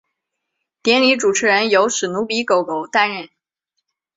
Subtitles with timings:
[0.81, 3.29] 典礼主持人由史奴比狗狗担任。